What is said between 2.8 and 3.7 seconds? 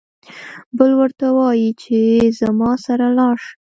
سره لاړ شه.